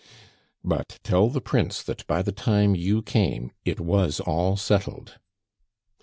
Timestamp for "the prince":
1.29-1.83